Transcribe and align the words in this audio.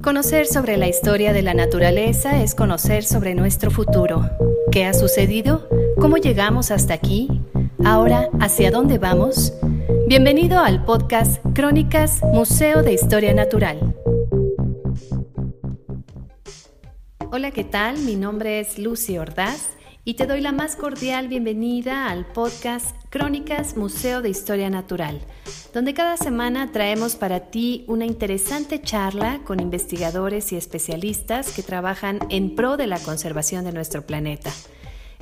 Conocer 0.00 0.46
sobre 0.46 0.76
la 0.78 0.88
historia 0.88 1.32
de 1.32 1.42
la 1.42 1.54
naturaleza 1.54 2.42
es 2.42 2.54
conocer 2.54 3.04
sobre 3.04 3.34
nuestro 3.34 3.70
futuro. 3.70 4.28
¿Qué 4.72 4.84
ha 4.84 4.94
sucedido? 4.94 5.68
¿Cómo 6.00 6.16
llegamos 6.16 6.70
hasta 6.70 6.94
aquí? 6.94 7.28
Ahora, 7.84 8.28
¿hacia 8.40 8.70
dónde 8.70 8.98
vamos? 8.98 9.52
Bienvenido 10.08 10.58
al 10.58 10.84
podcast 10.84 11.44
Crónicas 11.54 12.20
Museo 12.32 12.82
de 12.82 12.94
Historia 12.94 13.34
Natural. 13.34 13.94
Hola, 17.30 17.50
¿qué 17.50 17.64
tal? 17.64 17.98
Mi 17.98 18.16
nombre 18.16 18.60
es 18.60 18.78
Lucy 18.78 19.18
Ordaz 19.18 19.70
y 20.04 20.14
te 20.14 20.26
doy 20.26 20.40
la 20.40 20.52
más 20.52 20.74
cordial 20.74 21.28
bienvenida 21.28 22.08
al 22.08 22.26
podcast 22.26 22.96
Crónicas 23.12 23.76
Museo 23.76 24.22
de 24.22 24.30
Historia 24.30 24.70
Natural, 24.70 25.20
donde 25.74 25.92
cada 25.92 26.16
semana 26.16 26.72
traemos 26.72 27.14
para 27.14 27.40
ti 27.50 27.84
una 27.86 28.06
interesante 28.06 28.80
charla 28.80 29.42
con 29.44 29.60
investigadores 29.60 30.50
y 30.50 30.56
especialistas 30.56 31.52
que 31.52 31.62
trabajan 31.62 32.20
en 32.30 32.54
pro 32.54 32.78
de 32.78 32.86
la 32.86 32.98
conservación 32.98 33.66
de 33.66 33.72
nuestro 33.72 34.06
planeta. 34.06 34.50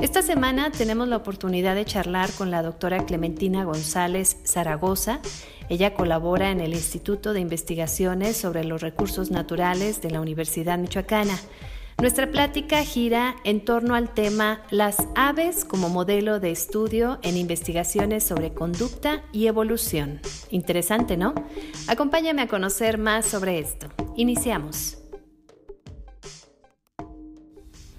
Esta 0.01 0.23
semana 0.23 0.71
tenemos 0.71 1.09
la 1.09 1.17
oportunidad 1.17 1.75
de 1.75 1.85
charlar 1.85 2.31
con 2.31 2.53
la 2.53 2.63
doctora 2.63 3.05
Clementina 3.07 3.65
González 3.65 4.37
Zaragoza. 4.45 5.19
Ella 5.69 5.93
colabora 5.93 6.53
en 6.53 6.61
el 6.61 6.75
Instituto 6.75 7.33
de 7.33 7.41
Investigaciones 7.41 8.37
sobre 8.37 8.63
los 8.63 8.83
Recursos 8.83 9.33
Naturales 9.33 10.01
de 10.01 10.13
la 10.13 10.21
Universidad 10.21 10.79
Michoacana. 10.79 11.37
Nuestra 12.01 12.31
plática 12.31 12.83
gira 12.83 13.37
en 13.45 13.63
torno 13.63 13.95
al 13.95 14.15
tema 14.15 14.63
Las 14.71 14.97
aves 15.15 15.67
como 15.67 15.91
modelo 15.91 16.41
de 16.41 16.51
estudio 16.51 17.19
en 17.23 17.37
investigaciones 17.37 18.25
sobre 18.25 18.55
conducta 18.55 19.23
y 19.33 19.49
evolución. 19.49 20.19
Interesante, 20.49 21.19
¿no? 21.19 21.35
Acompáñame 21.89 22.41
a 22.41 22.49
conocer 22.49 22.97
más 22.97 23.27
sobre 23.27 23.59
esto. 23.59 23.89
Iniciamos. 24.17 24.97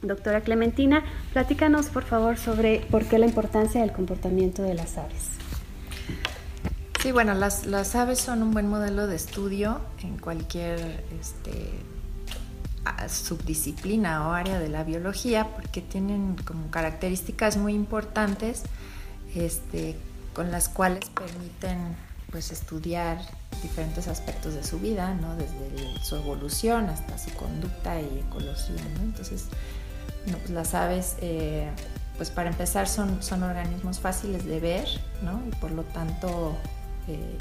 Doctora 0.02 0.42
Clementina, 0.42 1.04
platícanos 1.32 1.90
por 1.90 2.04
favor 2.04 2.38
sobre 2.38 2.80
por 2.90 3.06
qué 3.06 3.20
la 3.20 3.28
importancia 3.28 3.82
del 3.82 3.92
comportamiento 3.92 4.64
de 4.64 4.74
las 4.74 4.98
aves. 4.98 5.30
Sí, 7.00 7.12
bueno, 7.12 7.36
las, 7.36 7.68
las 7.68 7.96
aves 7.96 8.18
son 8.18 8.42
un 8.42 8.50
buen 8.50 8.68
modelo 8.68 9.06
de 9.06 9.16
estudio 9.16 9.80
en 10.02 10.18
cualquier 10.18 11.04
este, 11.20 11.70
subdisciplina 13.08 14.28
o 14.28 14.34
área 14.34 14.60
de 14.60 14.70
la 14.70 14.84
biología 14.84 15.48
porque 15.56 15.82
tienen 15.82 16.36
como 16.46 16.70
características 16.72 17.58
muy 17.58 17.74
importantes 17.74 18.64
este, 19.36 19.96
con 20.34 20.52
las 20.52 20.70
cuales 20.70 21.10
permiten 21.10 21.96
pues 22.32 22.52
estudiar 22.52 23.20
diferentes 23.62 24.08
aspectos 24.08 24.54
de 24.54 24.64
su 24.64 24.80
vida, 24.80 25.14
¿no? 25.16 25.36
desde 25.36 26.04
su 26.04 26.16
evolución 26.16 26.90
hasta 26.90 27.18
su 27.18 27.32
conducta 27.32 28.00
y 28.00 28.24
ecología. 28.28 28.82
¿no? 28.96 29.04
Entonces, 29.04 29.48
pues 30.26 30.50
las 30.50 30.74
aves, 30.74 31.18
eh, 31.22 31.70
pues 32.18 32.32
para 32.32 32.50
empezar 32.50 32.88
son, 32.88 33.22
son 33.22 33.44
organismos 33.44 34.00
fáciles 34.00 34.46
de 34.46 34.60
ver 34.60 34.88
¿no? 35.22 35.42
y 35.48 35.56
por 35.58 35.72
lo 35.72 35.84
tanto 35.84 36.56
eh, 37.08 37.38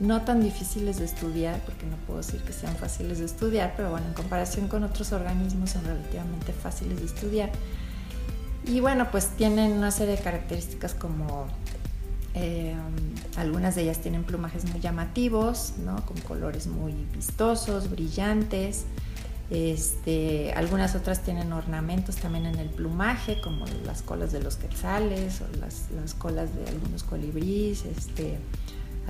no 0.00 0.22
tan 0.22 0.42
difíciles 0.42 0.98
de 0.98 1.04
estudiar, 1.04 1.60
porque 1.64 1.86
no 1.86 1.96
puedo 2.06 2.18
decir 2.18 2.40
que 2.42 2.52
sean 2.52 2.74
fáciles 2.76 3.18
de 3.18 3.26
estudiar, 3.26 3.74
pero 3.76 3.90
bueno, 3.90 4.06
en 4.06 4.14
comparación 4.14 4.66
con 4.68 4.82
otros 4.82 5.12
organismos 5.12 5.70
son 5.70 5.84
relativamente 5.84 6.52
fáciles 6.52 6.98
de 6.98 7.06
estudiar. 7.06 7.50
Y 8.66 8.80
bueno, 8.80 9.10
pues 9.10 9.28
tienen 9.36 9.72
una 9.72 9.90
serie 9.90 10.16
de 10.16 10.22
características 10.22 10.94
como 10.94 11.48
eh, 12.34 12.74
algunas 13.36 13.74
de 13.74 13.82
ellas 13.82 13.98
tienen 13.98 14.24
plumajes 14.24 14.64
muy 14.70 14.80
llamativos, 14.80 15.74
¿no? 15.84 16.04
con 16.06 16.18
colores 16.20 16.66
muy 16.66 16.94
vistosos, 17.14 17.90
brillantes. 17.90 18.84
Este, 19.50 20.52
algunas 20.52 20.94
otras 20.94 21.24
tienen 21.24 21.52
ornamentos 21.52 22.16
también 22.16 22.46
en 22.46 22.56
el 22.56 22.70
plumaje, 22.70 23.40
como 23.40 23.66
las 23.84 24.02
colas 24.02 24.30
de 24.30 24.40
los 24.40 24.56
quetzales 24.56 25.40
o 25.40 25.58
las, 25.58 25.90
las 25.90 26.14
colas 26.14 26.54
de 26.54 26.68
algunos 26.68 27.02
colibríes. 27.02 27.84
Este, 27.84 28.38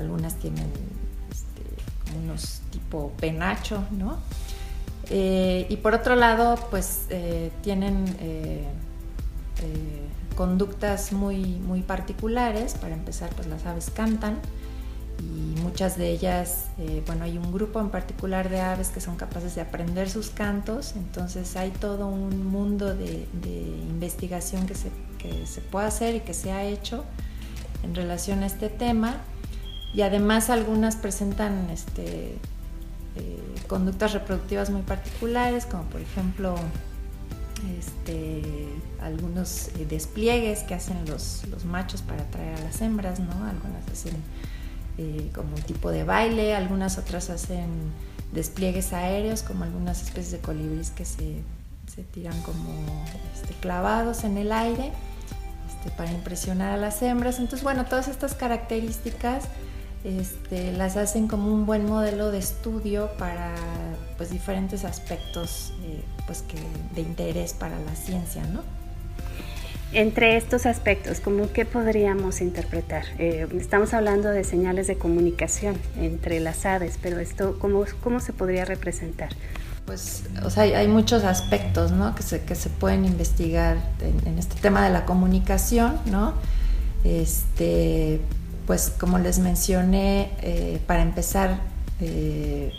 algunas 0.00 0.36
tienen 0.36 0.66
este, 1.30 1.62
unos 2.18 2.60
tipo 2.70 3.12
penacho, 3.20 3.84
¿no? 3.92 4.18
Eh, 5.10 5.66
y 5.68 5.76
por 5.76 5.94
otro 5.94 6.14
lado, 6.14 6.56
pues 6.70 7.06
eh, 7.10 7.50
tienen 7.62 8.04
eh, 8.20 8.64
conductas 10.36 11.12
muy, 11.12 11.44
muy 11.44 11.82
particulares. 11.82 12.74
Para 12.74 12.94
empezar, 12.94 13.30
pues 13.34 13.48
las 13.48 13.66
aves 13.66 13.90
cantan 13.90 14.38
y 15.18 15.60
muchas 15.60 15.98
de 15.98 16.10
ellas, 16.10 16.68
bueno, 17.04 17.24
hay 17.24 17.36
un 17.36 17.52
grupo 17.52 17.78
en 17.78 17.90
particular 17.90 18.48
de 18.48 18.62
aves 18.62 18.88
que 18.88 19.02
son 19.02 19.16
capaces 19.16 19.54
de 19.54 19.60
aprender 19.60 20.08
sus 20.08 20.30
cantos, 20.30 20.94
entonces 20.96 21.56
hay 21.56 21.72
todo 21.72 22.06
un 22.06 22.46
mundo 22.46 22.94
de, 22.94 23.26
investigación 23.90 24.66
que 24.66 24.74
se, 24.74 24.88
que 25.18 25.46
se 25.46 25.60
puede 25.60 25.88
hacer 25.88 26.14
y 26.14 26.20
que 26.20 26.32
se 26.32 26.52
ha 26.52 26.64
hecho 26.64 27.04
en 27.82 27.94
relación 27.94 28.42
a 28.42 28.46
este 28.46 28.70
tema 28.70 29.18
y 29.92 30.02
además 30.02 30.50
algunas 30.50 30.96
presentan 30.96 31.68
este, 31.70 32.36
eh, 33.16 33.54
conductas 33.66 34.12
reproductivas 34.12 34.70
muy 34.70 34.82
particulares, 34.82 35.66
como 35.66 35.84
por 35.84 36.00
ejemplo 36.00 36.54
este, 37.78 38.68
algunos 39.00 39.68
eh, 39.68 39.86
despliegues 39.88 40.62
que 40.62 40.74
hacen 40.74 41.04
los, 41.06 41.42
machos 41.64 42.02
para 42.02 42.22
atraer 42.22 42.58
a 42.58 42.62
las 42.62 42.80
hembras, 42.80 43.20
¿no? 43.20 43.32
Algunas 43.44 43.86
hacen 43.90 44.16
eh, 44.98 45.30
como 45.34 45.54
un 45.54 45.62
tipo 45.62 45.90
de 45.90 46.04
baile, 46.04 46.54
algunas 46.54 46.98
otras 46.98 47.30
hacen 47.30 47.68
despliegues 48.32 48.92
aéreos, 48.92 49.42
como 49.42 49.64
algunas 49.64 50.02
especies 50.02 50.30
de 50.30 50.38
colibríes 50.38 50.90
que 50.90 51.04
se, 51.04 51.42
tiran 52.12 52.40
como 52.42 53.04
este, 53.34 53.52
clavados 53.54 54.24
en 54.24 54.38
el 54.38 54.52
aire 54.52 54.90
este, 55.68 55.90
para 55.96 56.10
impresionar 56.10 56.72
a 56.72 56.76
las 56.78 57.02
hembras. 57.02 57.38
Entonces, 57.38 57.62
bueno, 57.62 57.84
todas 57.84 58.08
estas 58.08 58.34
características 58.34 59.44
este, 60.04 60.72
las 60.72 60.96
hacen 60.96 61.28
como 61.28 61.52
un 61.52 61.66
buen 61.66 61.86
modelo 61.86 62.30
de 62.30 62.38
estudio 62.38 63.10
para 63.18 63.54
pues, 64.16 64.30
diferentes 64.30 64.84
aspectos 64.84 65.72
eh, 65.84 66.02
pues, 66.26 66.44
de 66.94 67.00
interés 67.02 67.52
para 67.52 67.78
la 67.80 67.94
ciencia, 67.94 68.42
¿no? 68.44 68.62
Entre 69.92 70.36
estos 70.36 70.66
aspectos, 70.66 71.18
¿cómo 71.18 71.52
qué 71.52 71.64
podríamos 71.64 72.40
interpretar? 72.40 73.04
Eh, 73.18 73.48
estamos 73.58 73.92
hablando 73.92 74.28
de 74.28 74.44
señales 74.44 74.86
de 74.86 74.96
comunicación 74.96 75.76
entre 75.98 76.38
las 76.38 76.64
aves, 76.64 76.96
pero 77.02 77.18
esto, 77.18 77.58
¿cómo, 77.58 77.84
cómo 78.00 78.20
se 78.20 78.32
podría 78.32 78.64
representar? 78.64 79.30
Pues, 79.86 80.22
o 80.44 80.50
sea, 80.50 80.62
hay, 80.62 80.86
muchos 80.86 81.24
aspectos, 81.24 81.90
¿no? 81.90 82.14
Que 82.14 82.22
se, 82.22 82.42
que 82.42 82.54
se 82.54 82.70
pueden 82.70 83.04
investigar 83.04 83.78
en, 84.00 84.28
en, 84.28 84.38
este 84.38 84.54
tema 84.60 84.84
de 84.84 84.90
la 84.90 85.04
comunicación, 85.04 85.98
¿no? 86.06 86.34
Este, 87.02 88.20
pues 88.70 88.92
como 89.00 89.18
les 89.18 89.40
mencioné, 89.40 90.30
eh, 90.42 90.80
para 90.86 91.02
empezar, 91.02 91.58
eh, 92.00 92.72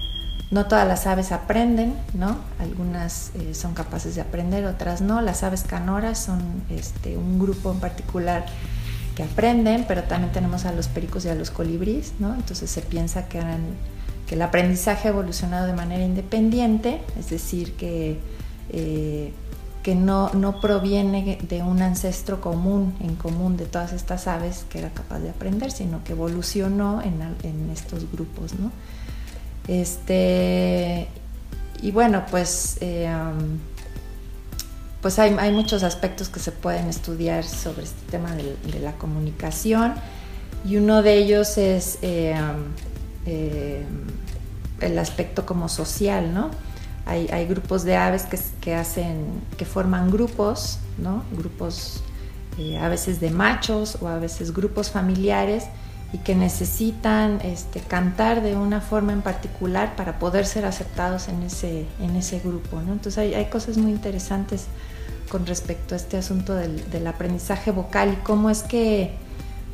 no 0.50 0.66
todas 0.66 0.88
las 0.88 1.06
aves 1.06 1.34
aprenden, 1.34 1.96
¿no? 2.14 2.38
Algunas 2.60 3.32
eh, 3.36 3.54
son 3.54 3.74
capaces 3.74 4.16
de 4.16 4.22
aprender, 4.22 4.64
otras 4.68 5.02
no. 5.02 5.20
Las 5.20 5.44
aves 5.44 5.64
canoras 5.64 6.18
son 6.18 6.64
este, 6.70 7.18
un 7.18 7.40
grupo 7.40 7.74
en 7.74 7.82
particular 7.82 8.46
que 9.18 9.24
aprenden, 9.24 9.84
pero 9.86 10.04
también 10.04 10.32
tenemos 10.32 10.64
a 10.64 10.72
los 10.72 10.88
pericos 10.88 11.26
y 11.26 11.28
a 11.28 11.36
los 11.36 11.52
colibríes, 11.52 12.14
¿no? 12.20 12.36
Entonces 12.36 12.72
se 12.72 12.80
piensa 12.80 13.28
que, 13.28 13.42
que 14.28 14.36
el 14.36 14.42
aprendizaje 14.44 15.10
ha 15.10 15.12
evolucionado 15.12 15.68
de 15.68 15.74
manera 15.74 16.06
independiente, 16.06 17.02
es 17.20 17.30
decir, 17.30 17.74
que 17.76 18.18
que 19.84 19.96
no, 19.96 20.30
no 20.34 20.60
proviene 20.60 21.40
de 21.42 21.64
un 21.64 21.82
ancestro 21.82 22.40
común, 22.40 22.96
en 23.00 23.16
común 23.16 23.58
de 23.58 23.66
todas 23.66 23.94
estas 23.94 24.28
aves 24.28 24.66
que 24.70 24.80
era 24.80 24.90
capaz 24.90 25.20
de 25.20 25.30
aprender, 25.30 25.72
sino 25.72 26.04
que 26.04 26.14
evolucionó 26.14 27.02
en, 27.02 27.22
en 27.44 27.70
estos 27.72 28.12
grupos, 28.12 28.54
¿no? 28.54 28.72
Este, 29.68 31.08
y 31.82 31.92
bueno, 31.92 32.26
pues, 32.30 32.78
eh, 32.82 33.12
pues 35.02 35.18
hay, 35.20 35.36
hay, 35.40 35.52
muchos 35.52 35.84
aspectos 35.84 36.30
que 36.30 36.40
se 36.40 36.52
pueden 36.52 36.88
estudiar 36.88 37.44
sobre 37.44 37.84
este 37.84 38.12
tema 38.12 38.36
de, 38.36 38.80
la 38.82 38.94
comunicación 38.94 39.96
y 40.66 40.78
uno 40.78 41.02
de 41.02 41.18
ellos 41.18 41.58
es 41.58 41.98
eh, 42.02 42.36
eh, 43.26 43.84
el 44.80 45.00
aspecto 45.00 45.46
como 45.46 45.70
social, 45.70 46.34
¿no? 46.34 46.52
Hay, 47.06 47.46
grupos 47.46 47.84
de 47.84 47.98
aves 47.98 48.26
que, 48.62 48.76
hacen, 48.76 49.26
que 49.58 49.66
forman 49.66 50.12
grupos, 50.12 50.80
¿no? 50.98 51.24
Grupos 51.36 52.04
eh, 52.58 52.78
a 52.78 52.88
veces 52.88 53.20
de 53.20 53.32
machos 53.32 53.98
o 54.02 54.08
a 54.08 54.18
veces 54.18 54.54
grupos 54.54 54.92
familiares 54.92 55.66
y 56.14 56.20
que 56.20 56.36
necesitan 56.36 57.40
este, 57.44 57.80
cantar 57.80 58.42
de 58.42 58.56
una 58.56 58.82
forma 58.82 59.14
en 59.14 59.22
particular 59.22 59.96
para 59.96 60.20
poder 60.20 60.46
ser 60.46 60.66
aceptados 60.66 61.28
en 61.28 61.44
ese, 61.44 61.86
en 62.00 62.16
ese 62.16 62.40
grupo. 62.40 62.82
¿no? 62.82 62.94
Entonces 62.94 63.18
hay, 63.18 63.34
hay, 63.34 63.46
cosas 63.46 63.78
muy 63.78 63.92
interesantes 63.92 64.68
con 65.30 65.46
respecto 65.46 65.96
a 65.96 65.98
este 65.98 66.18
asunto 66.18 66.54
del, 66.54 67.08
aprendizaje 67.08 67.72
vocal 67.72 68.14
y 68.14 68.24
cómo 68.24 68.50
es 68.50 68.64
que 68.64 69.16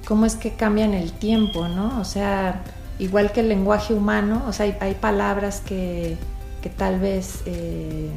cómo 0.08 0.26
es 0.26 0.36
que 0.36 0.54
cambian 0.54 0.94
el 0.94 1.12
tiempo, 1.12 1.68
¿no? 1.68 2.00
O 2.00 2.06
sea, 2.06 2.62
igual 2.98 3.34
que 3.34 3.42
el 3.42 3.50
lenguaje 3.50 3.94
humano, 3.94 4.42
o 4.48 4.54
sea, 4.54 4.78
hay 4.80 4.94
palabras 4.94 5.60
que, 5.60 6.16
que 6.62 6.70
tal 6.70 7.00
vez 7.00 7.42
eh, 7.46 8.10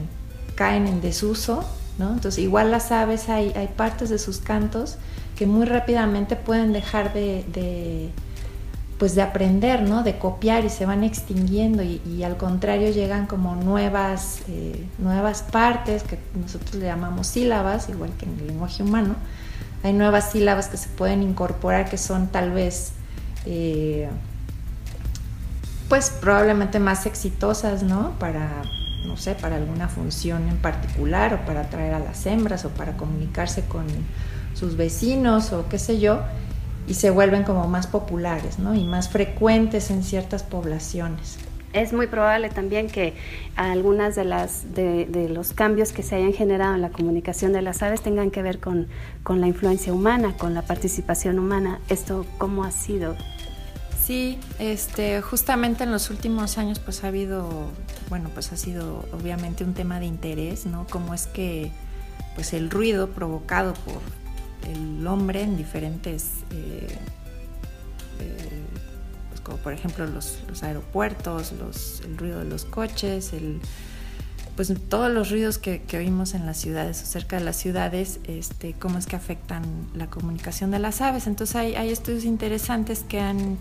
caen 0.54 0.86
en 0.86 1.00
desuso, 1.00 1.64
¿no? 1.98 2.12
Entonces 2.12 2.42
igual 2.42 2.70
las 2.70 2.92
aves 2.92 3.28
hay, 3.28 3.52
hay 3.54 3.68
partes 3.68 4.10
de 4.10 4.18
sus 4.18 4.38
cantos 4.38 4.98
que 5.40 5.46
muy 5.46 5.64
rápidamente 5.64 6.36
pueden 6.36 6.74
dejar 6.74 7.14
de, 7.14 8.10
pues 8.98 9.14
de 9.14 9.22
aprender, 9.22 9.80
¿no? 9.80 10.02
De 10.02 10.18
copiar 10.18 10.66
y 10.66 10.68
se 10.68 10.84
van 10.84 11.02
extinguiendo 11.02 11.82
y, 11.82 12.22
al 12.22 12.36
contrario 12.36 12.90
llegan 12.90 13.26
como 13.26 13.56
nuevas, 13.56 14.40
eh, 14.48 14.84
nuevas 14.98 15.42
partes 15.42 16.02
que 16.02 16.18
nosotros 16.38 16.74
le 16.74 16.84
llamamos 16.84 17.26
sílabas, 17.26 17.88
igual 17.88 18.10
que 18.18 18.26
en 18.26 18.38
el 18.38 18.48
lenguaje 18.48 18.82
humano. 18.82 19.14
Hay 19.82 19.94
nuevas 19.94 20.30
sílabas 20.30 20.68
que 20.68 20.76
se 20.76 20.90
pueden 20.90 21.22
incorporar 21.22 21.88
que 21.88 21.96
son 21.96 22.28
tal 22.28 22.50
vez, 22.50 22.92
eh, 23.46 24.10
pues 25.90 26.08
probablemente 26.08 26.78
más 26.78 27.04
exitosas, 27.04 27.82
¿no? 27.82 28.12
Para, 28.20 28.62
no 29.04 29.16
sé, 29.16 29.34
para 29.34 29.56
alguna 29.56 29.88
función 29.88 30.48
en 30.48 30.56
particular 30.56 31.34
o 31.34 31.44
para 31.44 31.62
atraer 31.62 31.94
a 31.94 31.98
las 31.98 32.24
hembras 32.26 32.64
o 32.64 32.70
para 32.70 32.96
comunicarse 32.96 33.64
con 33.64 33.84
sus 34.54 34.76
vecinos 34.76 35.52
o 35.52 35.68
qué 35.68 35.80
sé 35.80 35.98
yo, 35.98 36.20
y 36.86 36.94
se 36.94 37.10
vuelven 37.10 37.42
como 37.42 37.66
más 37.66 37.88
populares 37.88 38.58
¿no? 38.60 38.74
y 38.74 38.84
más 38.84 39.08
frecuentes 39.08 39.90
en 39.90 40.04
ciertas 40.04 40.44
poblaciones. 40.44 41.38
Es 41.72 41.92
muy 41.92 42.06
probable 42.06 42.50
también 42.50 42.88
que 42.88 43.14
algunas 43.56 44.14
de 44.14 44.24
las 44.24 44.74
de, 44.74 45.28
los 45.28 45.52
cambios 45.52 45.92
que 45.92 46.02
se 46.04 46.16
hayan 46.16 46.32
generado 46.32 46.74
en 46.74 46.82
la 46.82 46.90
comunicación 46.90 47.52
de 47.52 47.62
las 47.62 47.82
aves 47.82 48.00
tengan 48.00 48.30
que 48.30 48.42
ver 48.42 48.60
con, 48.60 48.86
con 49.24 49.40
la 49.40 49.48
influencia 49.48 49.92
humana, 49.92 50.36
con 50.36 50.54
la 50.54 50.62
participación 50.62 51.38
humana. 51.38 51.80
¿Esto 51.88 52.26
cómo 52.38 52.64
ha 52.64 52.70
sido? 52.70 53.16
Sí, 54.10 54.40
este, 54.58 55.22
justamente 55.22 55.84
en 55.84 55.92
los 55.92 56.10
últimos 56.10 56.58
años 56.58 56.80
pues 56.80 57.04
ha 57.04 57.06
habido, 57.06 57.70
bueno, 58.08 58.28
pues 58.34 58.50
ha 58.50 58.56
sido 58.56 59.08
obviamente 59.12 59.62
un 59.62 59.72
tema 59.72 60.00
de 60.00 60.06
interés, 60.06 60.66
¿no? 60.66 60.84
Cómo 60.90 61.14
es 61.14 61.28
que 61.28 61.70
pues 62.34 62.52
el 62.52 62.70
ruido 62.70 63.10
provocado 63.10 63.72
por 63.72 64.00
el 64.68 65.06
hombre 65.06 65.42
en 65.42 65.56
diferentes, 65.56 66.30
eh, 66.50 66.88
eh, 68.18 68.64
pues 69.28 69.40
como 69.42 69.58
por 69.58 69.74
ejemplo 69.74 70.04
los, 70.08 70.40
aeropuertos, 70.60 71.52
el 72.04 72.18
ruido 72.18 72.40
de 72.40 72.46
los 72.46 72.64
coches, 72.64 73.32
pues 74.56 74.74
todos 74.88 75.12
los 75.12 75.30
ruidos 75.30 75.58
que, 75.58 75.84
oímos 75.94 76.34
en 76.34 76.46
las 76.46 76.56
ciudades 76.56 77.00
o 77.00 77.06
cerca 77.06 77.38
de 77.38 77.44
las 77.44 77.54
ciudades, 77.54 78.18
este, 78.24 78.72
cómo 78.72 78.98
es 78.98 79.06
que 79.06 79.14
afectan 79.14 79.62
la 79.94 80.10
comunicación 80.10 80.72
de 80.72 80.80
las 80.80 81.00
aves. 81.00 81.28
Entonces 81.28 81.54
hay, 81.54 81.90
estudios 81.90 82.24
interesantes 82.24 83.04
que 83.08 83.20
han, 83.20 83.56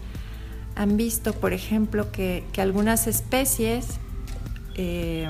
han 0.79 0.95
visto, 0.95 1.33
por 1.33 1.51
ejemplo, 1.51 2.09
que, 2.09 2.45
algunas 2.57 3.05
especies 3.05 3.99
eh, 4.75 5.29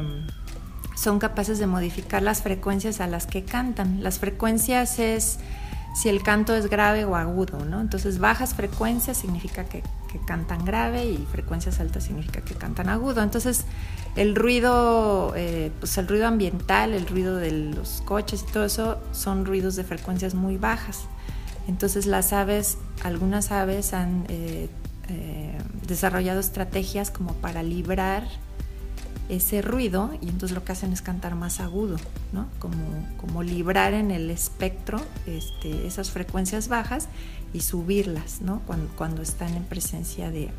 son 0.96 1.18
capaces 1.18 1.58
de 1.58 1.66
modificar 1.66 2.22
las 2.22 2.44
frecuencias 2.44 3.02
a 3.02 3.08
las 3.08 3.26
que 3.26 3.44
cantan. 3.44 4.04
Las 4.04 4.20
frecuencias 4.20 5.00
es 5.00 5.40
si 5.96 6.08
el 6.08 6.22
canto 6.22 6.56
es 6.56 6.70
grave 6.70 7.04
o 7.04 7.16
agudo, 7.16 7.66
¿no? 7.66 7.82
Entonces 7.82 8.20
bajas 8.20 8.54
frecuencias 8.54 9.18
significa 9.18 9.66
que, 9.66 9.82
cantan 10.28 10.66
grave 10.66 11.06
y 11.06 11.18
frecuencias 11.32 11.80
altas 11.80 12.04
significa 12.04 12.42
que 12.42 12.54
cantan 12.54 12.88
agudo. 12.88 13.24
Entonces 13.24 13.66
el 14.16 14.36
ruido, 14.36 15.34
eh, 15.36 15.72
pues 15.80 15.98
el 15.98 16.08
ruido 16.08 16.28
ambiental, 16.28 16.94
el 16.94 17.08
ruido 17.08 17.38
de 17.38 17.52
los 17.52 18.04
coches 18.06 18.46
y 18.48 18.52
todo 18.52 18.66
eso 18.66 19.00
son 19.14 19.46
ruidos 19.46 19.76
de 19.76 19.84
frecuencias 19.84 20.36
muy 20.36 20.58
bajas. 20.58 21.06
Entonces 21.68 22.06
las 22.06 22.34
aves, 22.34 22.78
algunas 23.04 23.52
aves 23.52 23.94
han 23.94 24.26
eh, 24.30 24.70
eh, 25.10 25.58
desarrollado 25.88 26.40
estrategias 26.40 27.12
como 27.12 27.34
para 27.34 27.64
librar 27.64 28.24
ese 29.30 29.62
ruido 29.62 30.12
y 30.22 30.30
entonces 30.30 30.56
lo 30.56 30.64
que 30.64 30.72
hacen 30.72 30.92
es 30.92 31.02
cantar 31.02 31.36
más 31.36 31.60
agudo. 31.60 31.98
Como, 32.60 33.08
como 33.18 33.44
librar 33.44 33.94
en 33.94 34.12
el 34.12 34.30
espectro 34.30 35.00
este, 35.26 35.88
esas 35.88 36.12
frecuencias 36.12 36.68
bajas 36.68 37.08
y 37.54 37.62
subirlas. 37.62 38.40
Cuando, 38.98 39.22
están 39.22 39.56
en 39.56 39.64
presencia 39.64 40.32
de, 40.32 40.50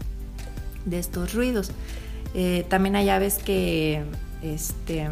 estos 0.90 1.34
ruidos. 1.34 1.72
Eh, 2.34 2.64
también 2.68 2.96
hay 2.96 3.08
aves 3.08 3.38
que, 3.38 4.04
este, 4.42 5.08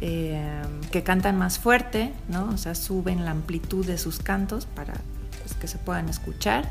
eh, 0.00 0.62
que 0.92 1.02
cantan 1.02 1.38
más 1.38 1.58
fuerte. 1.58 2.12
O 2.52 2.56
sea, 2.58 2.74
suben 2.74 3.24
la 3.24 3.30
amplitud 3.30 3.86
de 3.86 3.98
sus 3.98 4.18
cantos 4.18 4.66
para 4.66 4.94
pues, 5.42 5.54
que 5.60 5.66
se 5.66 5.78
puedan 5.78 6.08
escuchar. 6.08 6.70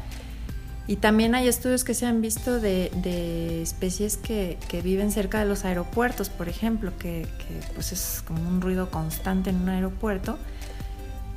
Y 0.85 0.97
también 0.97 1.33
hay 1.33 1.47
estudios 1.47 1.85
que 1.85 1.93
se 1.93 2.05
han 2.05 2.21
visto 2.21 2.59
de, 2.59 3.61
especies 3.61 4.17
que, 4.17 4.57
viven 4.83 5.11
cerca 5.11 5.39
de 5.39 5.45
los 5.45 5.63
aeropuertos, 5.63 6.29
por 6.29 6.49
ejemplo, 6.49 6.91
que, 6.97 7.25
pues 7.73 7.93
es 7.93 8.23
como 8.27 8.45
un 8.47 8.59
ruido 8.59 8.91
constante 8.91 9.49
en 9.49 9.61
un 9.61 9.69
aeropuerto, 9.69 10.37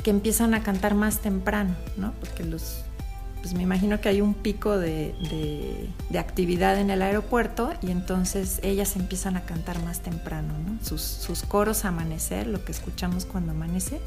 que 0.03 0.11
empiezan 0.11 0.55
a 0.55 0.63
cantar 0.63 0.95
más 0.95 1.21
temprano, 1.21 1.75
¿no? 1.97 2.13
Porque 2.21 2.43
los, 2.43 2.85
pues 3.41 3.55
me 3.55 3.63
imagino 3.63 4.01
que 4.01 4.09
hay 4.09 4.21
un 4.21 4.35
pico 4.35 4.79
de, 4.79 5.15
actividad 6.19 6.79
en 6.79 6.91
el 6.91 7.03
aeropuerto 7.03 7.73
y 7.83 7.93
entonces 7.93 8.59
ellas 8.65 8.97
empiezan 8.97 9.37
a 9.37 9.43
cantar 9.43 9.81
más 9.85 10.01
temprano, 10.01 10.55
¿no? 10.59 10.85
Sus, 10.85 11.03
sus 11.03 11.45
coros 11.45 11.85
amanecer, 11.85 12.49
lo 12.49 12.65
que 12.65 12.73
escuchamos 12.73 13.27
cuando 13.27 13.53
amanece, 13.53 14.01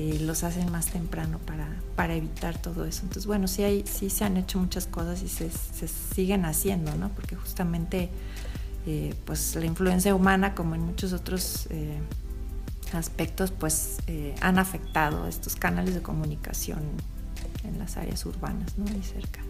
eh, 0.00 0.20
los 0.20 0.44
hacen 0.44 0.70
más 0.70 0.86
temprano 0.86 1.40
para, 1.44 1.66
para, 1.96 2.14
evitar 2.14 2.56
todo 2.56 2.84
eso. 2.84 3.00
Entonces, 3.02 3.26
bueno, 3.26 3.48
sí, 3.48 3.64
hay, 3.64 3.84
sí 3.84 4.10
se 4.10 4.24
han 4.24 4.36
hecho 4.36 4.60
muchas 4.60 4.86
cosas 4.86 5.24
y 5.24 5.28
se, 5.28 5.50
siguen 5.50 6.44
haciendo, 6.44 6.94
¿no? 6.94 7.08
Porque 7.08 7.34
justamente, 7.34 8.08
eh, 8.86 9.12
pues 9.24 9.56
la 9.56 9.64
influencia 9.64 10.14
humana, 10.14 10.54
como 10.54 10.76
en 10.76 10.82
muchos 10.82 11.12
otros 11.12 11.66
eh, 11.70 11.98
aspectos, 12.92 13.50
pues 13.50 13.96
han 14.40 14.60
afectado 14.60 15.26
estos 15.26 15.56
canales 15.56 15.94
de 15.94 16.00
comunicación 16.00 16.78
en 17.64 17.80
las 17.80 17.96
áreas 17.96 18.24
urbanas, 18.24 18.78
¿no? 18.78 18.84
Y 18.96 19.02
cerca. 19.02 19.40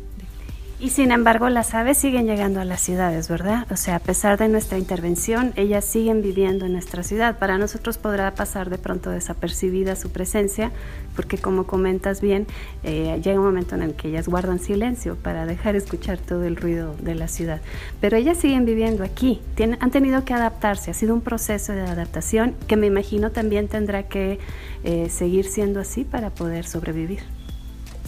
Y 0.80 0.90
sin 0.90 1.10
embargo, 1.10 1.48
las 1.48 1.74
aves 1.74 1.98
siguen 1.98 2.26
llegando 2.26 2.60
a 2.60 2.64
las 2.64 2.80
ciudades, 2.80 3.28
¿verdad? 3.28 3.66
O 3.72 3.76
sea, 3.76 3.96
a 3.96 3.98
pesar 3.98 4.38
de 4.38 4.48
nuestra 4.48 4.78
intervención, 4.78 5.52
ellas 5.56 5.84
siguen 5.84 6.22
viviendo 6.22 6.66
en 6.66 6.72
nuestra 6.72 7.02
ciudad. 7.02 7.36
Para 7.36 7.58
nosotros 7.58 7.98
podrá 7.98 8.32
pasar 8.36 8.70
de 8.70 8.78
pronto 8.78 9.10
desapercibida 9.10 9.96
su 9.96 10.10
presencia, 10.10 10.70
porque 11.16 11.36
como 11.36 11.66
comentas 11.66 12.20
bien, 12.20 12.46
eh, 12.84 13.20
llega 13.24 13.40
un 13.40 13.46
momento 13.46 13.74
en 13.74 13.82
el 13.82 13.94
que 13.94 14.06
ellas 14.06 14.28
guardan 14.28 14.60
silencio 14.60 15.16
para 15.16 15.46
dejar 15.46 15.74
escuchar 15.74 16.18
todo 16.18 16.44
el 16.44 16.54
ruido 16.54 16.94
de 17.00 17.16
la 17.16 17.26
ciudad. 17.26 17.60
Pero 18.00 18.16
ellas 18.16 18.38
siguen 18.38 18.64
viviendo 18.64 19.02
aquí, 19.02 19.40
han 19.80 19.90
tenido 19.90 20.24
que 20.24 20.32
adaptarse, 20.32 20.92
ha 20.92 20.94
sido 20.94 21.12
un 21.12 21.22
proceso 21.22 21.72
de 21.72 21.80
adaptación 21.80 22.54
que 22.68 22.76
me 22.76 22.86
imagino 22.86 23.32
también 23.32 23.66
tendrá 23.66 24.04
que 24.04 24.38
eh, 24.84 25.08
seguir 25.10 25.46
siendo 25.46 25.80
así 25.80 26.04
para 26.04 26.30
poder 26.30 26.64
sobrevivir. 26.64 27.22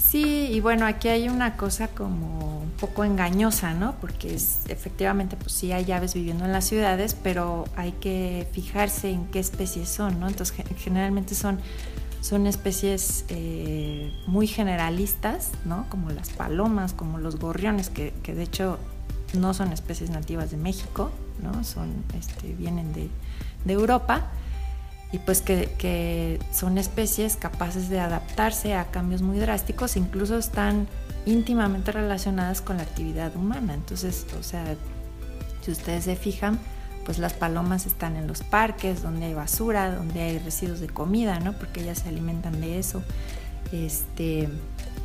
Sí, 0.00 0.48
y 0.50 0.60
bueno, 0.60 0.86
aquí 0.86 1.08
hay 1.08 1.28
una 1.28 1.56
cosa 1.56 1.88
como 1.88 2.62
un 2.62 2.70
poco 2.72 3.04
engañosa, 3.04 3.74
¿no? 3.74 3.94
Porque 4.00 4.34
es, 4.34 4.60
efectivamente, 4.68 5.36
pues 5.36 5.52
sí 5.52 5.72
hay 5.72 5.92
aves 5.92 6.14
viviendo 6.14 6.44
en 6.44 6.52
las 6.52 6.64
ciudades, 6.64 7.14
pero 7.14 7.64
hay 7.76 7.92
que 7.92 8.48
fijarse 8.52 9.10
en 9.10 9.26
qué 9.26 9.38
especies 9.38 9.88
son, 9.88 10.18
¿no? 10.18 10.26
Entonces, 10.28 10.64
generalmente 10.78 11.34
son, 11.34 11.60
son 12.22 12.46
especies 12.46 13.24
eh, 13.28 14.12
muy 14.26 14.46
generalistas, 14.46 15.50
¿no? 15.64 15.86
Como 15.90 16.10
las 16.10 16.30
palomas, 16.30 16.92
como 16.92 17.18
los 17.18 17.36
gorriones, 17.36 17.90
que, 17.90 18.12
que, 18.22 18.34
de 18.34 18.42
hecho 18.42 18.78
no 19.34 19.54
son 19.54 19.72
especies 19.72 20.10
nativas 20.10 20.50
de 20.50 20.56
México, 20.56 21.12
¿no? 21.42 21.62
Son, 21.62 21.88
este, 22.18 22.54
vienen 22.54 22.92
de, 22.94 23.08
de 23.64 23.72
Europa 23.72 24.26
y 25.12 25.18
pues 25.18 25.42
que, 25.42 26.38
son 26.52 26.78
especies 26.78 27.36
capaces 27.36 27.88
de 27.88 28.00
adaptarse 28.00 28.74
a 28.74 28.86
cambios 28.86 29.22
muy 29.22 29.38
drásticos, 29.38 29.96
incluso 29.96 30.38
están 30.38 30.86
íntimamente 31.26 31.92
relacionadas 31.92 32.60
con 32.60 32.76
la 32.76 32.84
actividad 32.84 33.34
humana. 33.34 33.74
Entonces, 33.74 34.26
o 34.38 34.42
sea, 34.42 34.76
si 35.62 35.72
ustedes 35.72 36.04
se 36.04 36.16
fijan, 36.16 36.58
pues 37.04 37.18
las 37.18 37.32
palomas 37.32 37.86
están 37.86 38.16
en 38.16 38.26
los 38.26 38.42
parques, 38.42 39.02
donde 39.02 39.26
hay 39.26 39.34
basura, 39.34 39.94
donde 39.94 40.20
hay 40.20 40.38
residuos 40.38 40.80
de 40.80 40.88
comida, 40.88 41.40
¿no? 41.40 41.54
Porque 41.54 41.80
ellas 41.80 41.98
se 41.98 42.08
alimentan 42.08 42.60
de 42.60 42.78
eso. 42.78 43.02
Este, 43.72 44.48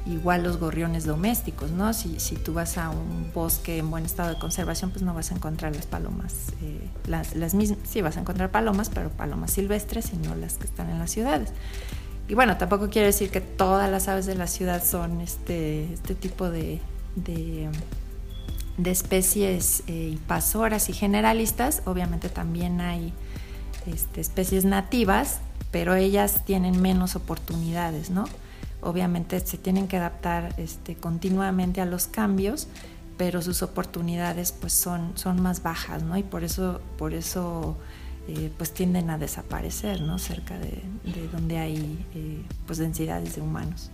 igual 0.05 0.43
los 0.43 0.57
gorriones 0.57 1.05
domésticos, 1.05 1.71
¿no? 1.71 1.93
Si, 1.93 2.19
si, 2.19 2.35
tú 2.35 2.53
vas 2.53 2.77
a 2.77 2.89
un 2.89 3.31
bosque 3.33 3.79
en 3.79 3.89
buen 3.89 4.05
estado 4.05 4.29
de 4.29 4.39
conservación, 4.39 4.91
pues 4.91 5.01
no 5.01 5.13
vas 5.13 5.31
a 5.31 5.35
encontrar 5.35 5.75
las 5.75 5.87
palomas, 5.87 6.53
eh, 6.61 6.87
las, 7.07 7.35
las, 7.35 7.55
mismas, 7.55 7.79
sí 7.83 8.01
vas 8.01 8.17
a 8.17 8.21
encontrar 8.21 8.51
palomas, 8.51 8.89
pero 8.89 9.09
palomas 9.09 9.51
silvestres 9.51 10.13
y 10.13 10.17
no 10.17 10.35
las 10.35 10.55
que 10.55 10.65
están 10.65 10.89
en 10.89 10.99
las 10.99 11.11
ciudades. 11.11 11.51
Y 12.27 12.33
bueno, 12.33 12.57
tampoco 12.57 12.89
quiero 12.89 13.07
decir 13.07 13.29
que 13.29 13.41
todas 13.41 13.89
las 13.89 14.07
aves 14.07 14.25
de 14.25 14.35
la 14.35 14.47
ciudad 14.47 14.83
son 14.83 15.21
este, 15.21 15.91
este 15.93 16.15
tipo 16.15 16.49
de, 16.49 16.81
de, 17.15 17.69
especies 18.83 19.83
eh, 19.87 20.09
invasoras 20.13 20.89
y 20.89 20.93
generalistas, 20.93 21.81
obviamente 21.85 22.29
también 22.29 22.81
hay 22.81 23.13
este, 23.85 24.21
especies 24.21 24.65
nativas, 24.65 25.39
pero 25.71 25.95
ellas 25.95 26.45
tienen 26.45 26.81
menos 26.81 27.15
oportunidades, 27.15 28.09
¿no? 28.09 28.25
Obviamente 28.85 29.39
se 29.41 29.57
tienen 29.57 29.87
que 29.87 29.97
adaptar 29.97 30.53
este, 30.57 30.95
continuamente 30.95 31.81
a 31.81 31.85
los 31.85 32.07
cambios 32.07 32.67
pero 33.17 33.41
sus 33.41 33.61
oportunidades 33.61 34.51
pues 34.51 34.73
son, 34.73 35.11
son 35.15 35.41
más 35.41 35.63
bajas, 35.63 36.03
¿no? 36.03 36.17
Y 36.17 36.23
por 36.23 36.43
eso, 36.43 36.81
por 36.97 37.13
eso 37.13 37.77
eh, 38.27 38.51
pues 38.57 38.71
tienden 38.71 39.09
a 39.09 39.17
desaparecer, 39.17 40.01
¿no? 40.01 40.19
Cerca 40.19 40.57
de, 40.57 40.81
donde 41.31 41.57
hay 41.57 42.05
eh, 42.13 42.41
pues 42.65 42.79
densidades 42.79 43.35
de 43.35 43.41
humanos. 43.41 43.91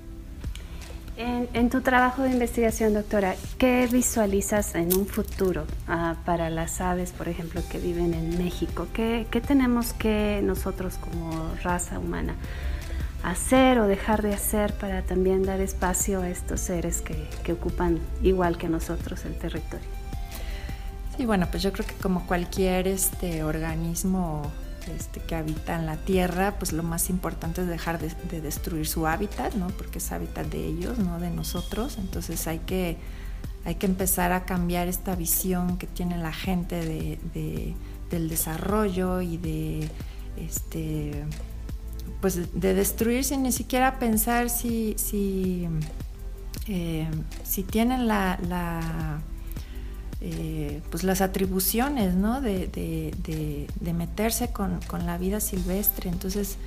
En, 1.17 1.69
tu 1.69 1.81
trabajo 1.81 2.23
de 2.23 2.31
investigación, 2.31 2.95
doctora, 2.95 3.35
¿qué 3.59 3.87
visualizas 3.91 4.73
en 4.73 4.91
un 4.95 5.05
futuro 5.05 5.65
ah, 5.87 6.15
para 6.25 6.49
las 6.49 6.81
aves, 6.81 7.11
por 7.11 7.27
ejemplo, 7.27 7.61
que 7.69 7.77
viven 7.77 8.15
en 8.15 8.43
México? 8.43 8.87
¿Qué, 8.91 9.27
¿Qué, 9.29 9.39
tenemos 9.39 9.93
que 9.93 10.41
nosotros 10.43 10.95
como 10.97 11.53
raza 11.61 11.99
humana 11.99 12.33
hacer 13.23 13.79
o 13.79 13.87
dejar 13.87 14.21
de 14.21 14.33
hacer 14.33 14.73
para 14.73 15.03
también 15.03 15.43
dar 15.43 15.59
espacio 15.61 16.21
a 16.21 16.29
estos 16.29 16.59
seres 16.59 17.01
que, 17.01 17.27
que 17.43 17.53
ocupan 17.53 17.99
igual 18.21 18.57
que 18.57 18.69
nosotros 18.69 19.25
el 19.25 19.37
territorio? 19.37 19.87
Sí, 21.17 21.25
bueno, 21.25 21.47
pues 21.51 21.61
yo 21.61 21.71
creo 21.71 21.85
que 21.85 21.95
como 21.95 22.25
cualquier 22.25 22.87
este 22.87 23.43
organismo 23.43 24.51
este, 24.87 25.19
que 25.19 25.35
habita 25.35 25.75
en 25.75 25.85
la 25.85 25.97
tierra, 25.97 26.55
pues 26.57 26.73
lo 26.73 26.83
más 26.83 27.09
importante 27.09 27.61
es 27.61 27.67
dejar 27.67 27.99
de, 27.99 28.41
destruir 28.41 28.87
su 28.87 29.05
hábitat, 29.05 29.53
¿no? 29.53 29.67
Porque 29.67 29.99
es 29.99 30.11
hábitat 30.11 30.47
de 30.47 30.65
ellos, 30.65 30.97
no 30.97 31.19
de 31.19 31.29
nosotros. 31.29 31.97
Entonces 31.99 32.47
hay 32.47 32.59
que, 32.59 32.97
hay 33.65 33.75
que 33.75 33.85
empezar 33.85 34.31
a 34.31 34.45
cambiar 34.45 34.87
esta 34.87 35.15
visión 35.15 35.77
que 35.77 35.85
tiene 35.85 36.17
la 36.17 36.33
gente 36.33 36.83
de, 36.83 37.75
del 38.09 38.29
desarrollo 38.29 39.21
y 39.21 39.37
de 39.37 39.89
este 40.37 41.25
pues 42.21 42.59
de 42.59 42.73
destruir 42.73 43.23
sin 43.23 43.43
ni 43.43 43.51
siquiera 43.51 43.99
pensar 43.99 44.49
si, 44.49 44.95
si, 44.97 45.67
eh, 46.67 47.07
si 47.43 47.63
tienen 47.63 48.07
la 48.07 48.37
eh, 50.23 50.83
pues 50.91 51.03
las 51.03 51.19
atribuciones 51.21 52.13
¿no? 52.13 52.41
de, 52.41 53.67
meterse 53.81 54.51
con, 54.51 54.79
la 55.03 55.17
vida 55.17 55.39
silvestre. 55.39 56.11
Entonces, 56.11 56.57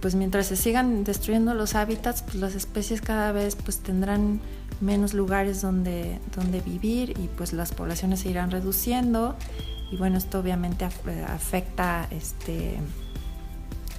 pues 0.00 0.14
mientras 0.14 0.46
se 0.46 0.56
sigan 0.56 1.04
destruyendo 1.04 1.52
los 1.52 1.74
hábitats, 1.74 2.22
pues 2.22 2.36
las 2.36 2.54
especies 2.54 3.02
cada 3.02 3.32
vez 3.32 3.54
pues 3.54 3.80
tendrán 3.80 4.40
menos 4.80 5.12
lugares 5.12 5.60
donde, 5.60 6.18
donde 6.34 6.62
vivir 6.62 7.10
y 7.18 7.28
pues 7.36 7.52
las 7.52 7.72
poblaciones 7.72 8.20
se 8.20 8.30
irán 8.30 8.50
reduciendo 8.50 9.36
y 9.92 9.96
bueno, 9.96 10.16
esto 10.16 10.38
obviamente 10.38 10.86
afecta, 10.86 12.08
este, 12.10 12.78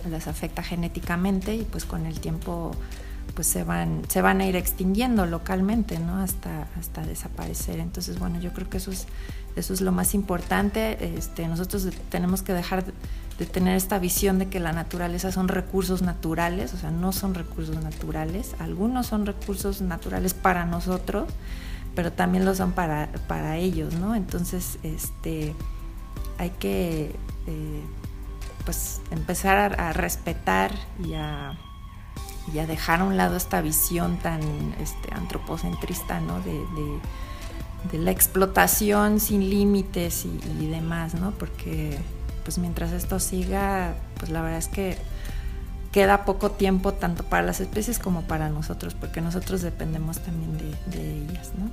las 0.10 0.28
afecta 0.28 0.64
genéticamente 0.64 1.56
y 1.56 1.64
pues 1.64 1.86
con 1.86 2.06
el 2.06 2.20
tiempo 2.20 2.72
pues 3.34 3.48
se 3.48 3.64
van, 3.64 4.02
se 4.10 4.22
van 4.22 4.42
a 4.42 4.46
ir 4.46 4.56
extinguiendo 4.56 5.26
localmente, 5.26 6.00
¿no? 6.00 6.18
Hasta, 6.18 6.68
hasta 6.78 7.02
desaparecer. 7.02 7.80
Entonces, 7.80 8.20
bueno, 8.20 8.40
yo 8.40 8.52
creo 8.54 8.70
que 8.70 8.78
eso 8.78 8.92
es, 8.92 9.08
eso 9.56 9.74
es 9.74 9.82
lo 9.82 9.92
más 9.92 10.14
importante. 10.14 11.16
Este, 11.18 11.48
nosotros 11.48 11.88
tenemos 12.10 12.42
que 12.42 12.54
dejar 12.54 12.86
de, 12.86 13.46
tener 13.46 13.76
esta 13.76 13.98
visión 13.98 14.38
de 14.38 14.50
que 14.50 14.60
la 14.60 14.72
naturaleza 14.72 15.32
son 15.32 15.48
recursos 15.48 16.04
naturales, 16.04 16.74
o 16.74 16.78
sea, 16.78 16.92
no 16.92 17.12
son 17.12 17.34
recursos 17.34 17.82
naturales. 17.82 18.56
Algunos 18.60 19.08
son 19.08 19.26
recursos 19.26 19.82
naturales 19.82 20.34
para 20.34 20.66
nosotros, 20.66 21.30
pero 21.96 22.12
también 22.12 22.46
lo 22.46 22.54
son 22.54 22.74
para, 22.74 23.10
para 23.28 23.58
ellos, 23.58 23.96
¿no? 23.96 24.14
Entonces, 24.16 24.78
este, 24.84 25.56
hay 26.38 26.52
que 26.52 27.16
eh, 27.48 27.84
pues 28.66 29.02
empezar 29.12 29.80
a 29.80 29.94
respetar 29.94 30.72
y 31.04 31.14
a 31.14 31.58
y 32.48 32.58
dejar 32.66 33.02
a 33.02 33.04
un 33.04 33.18
lado 33.18 33.38
esta 33.38 33.62
visión 33.62 34.18
tan 34.18 34.42
este, 34.80 35.14
antropocentrista, 35.14 36.20
¿no? 36.20 36.40
De, 36.42 36.62
la 37.94 38.12
explotación 38.12 39.20
sin 39.20 39.50
límites 39.50 40.26
y, 40.26 40.68
demás, 40.68 41.16
¿no? 41.16 41.32
Porque 41.32 41.98
pues 42.44 42.60
mientras 42.60 42.92
esto 42.92 43.20
siga, 43.20 43.96
pues 44.18 44.32
la 44.32 44.42
verdad 44.42 44.60
es 44.60 44.68
que 44.68 44.98
queda 45.92 46.24
poco 46.24 46.52
tiempo 46.52 46.94
tanto 46.94 47.24
para 47.24 47.42
las 47.44 47.60
especies 47.60 47.98
como 47.98 48.22
para 48.22 48.50
nosotros, 48.50 48.94
porque 48.94 49.20
nosotros 49.20 49.62
dependemos 49.62 50.20
también 50.20 50.58
de, 50.58 50.98
de 50.98 51.24
ellas, 51.24 51.54
¿no? 51.58 51.72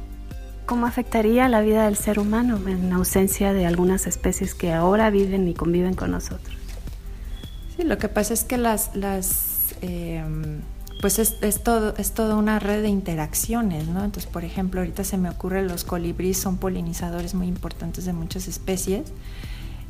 ¿Cómo 0.64 0.86
afectaría 0.86 1.48
la 1.48 1.60
vida 1.60 1.84
del 1.84 1.96
ser 1.96 2.18
humano 2.18 2.58
en 2.66 2.92
ausencia 2.92 3.52
de 3.52 3.66
algunas 3.66 4.06
especies 4.06 4.54
que 4.54 4.72
ahora 4.72 5.10
viven 5.10 5.46
y 5.46 5.54
conviven 5.54 5.94
con 5.94 6.10
nosotros? 6.10 6.56
Lo 7.84 7.98
que 7.98 8.08
pasa 8.08 8.34
es 8.34 8.44
que 8.44 8.58
las, 8.58 8.94
las 8.94 9.58
Em, 9.82 10.60
pues 11.00 11.20
es, 11.20 11.36
es, 11.42 11.62
todo, 11.62 11.94
es 11.96 12.12
toda 12.12 12.34
una 12.34 12.58
red 12.58 12.82
de 12.82 12.88
interacciones, 12.88 13.86
¿no? 13.86 14.04
Entonces, 14.04 14.26
por 14.26 14.44
ejemplo, 14.44 14.80
ahorita 14.80 15.04
se 15.04 15.16
me 15.16 15.30
ocurre 15.30 15.62
los 15.62 15.84
colibríes 15.84 16.38
son 16.38 16.56
polinizadores 16.56 17.34
muy 17.34 17.46
importantes 17.46 18.04
de 18.04 18.12
muchas 18.12 18.48
especies, 18.48 19.12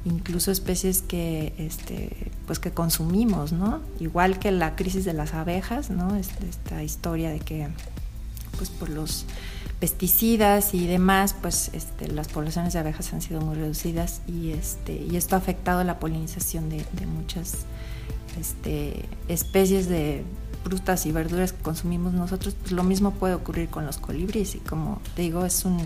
incluso 0.04 0.50
especies 0.50 1.00
que, 1.00 1.54
este, 1.56 2.30
pues 2.46 2.58
que 2.58 2.72
consumimos, 2.72 3.52
¿no? 3.52 3.80
Igual 4.00 4.38
que 4.38 4.52
la 4.52 4.76
crisis 4.76 5.06
de 5.06 5.14
las 5.14 5.32
abejas, 5.32 5.88
¿no? 5.88 6.14
Esta 6.14 6.82
historia 6.82 7.30
de 7.30 7.40
que, 7.40 7.68
pues 8.58 8.68
por 8.68 8.90
los 8.90 9.24
pesticidas 9.80 10.74
y 10.74 10.86
demás, 10.86 11.34
pues 11.40 11.70
este, 11.72 12.08
las 12.08 12.28
poblaciones 12.28 12.74
de 12.74 12.80
abejas 12.80 13.14
han 13.14 13.22
sido 13.22 13.40
muy 13.40 13.56
reducidas 13.56 14.20
y, 14.26 14.50
este, 14.50 14.92
y 14.92 15.16
esto 15.16 15.36
ha 15.36 15.38
afectado 15.38 15.84
la 15.84 15.98
polinización 15.98 16.68
de, 16.68 16.84
de 16.92 17.06
muchas 17.06 17.64
este, 18.38 19.04
especies 19.28 19.88
de 19.88 20.24
frutas 20.64 21.06
y 21.06 21.12
verduras 21.12 21.52
que 21.52 21.62
consumimos 21.62 22.12
nosotros, 22.12 22.54
pues 22.60 22.72
lo 22.72 22.84
mismo 22.84 23.12
puede 23.12 23.34
ocurrir 23.34 23.68
con 23.68 23.86
los 23.86 23.98
colibríes 23.98 24.54
y 24.54 24.58
como 24.58 25.00
te 25.14 25.22
digo, 25.22 25.44
es 25.44 25.64
un, 25.64 25.78